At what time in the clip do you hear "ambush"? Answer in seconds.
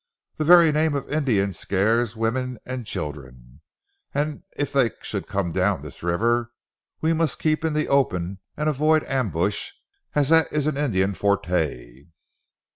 9.03-9.73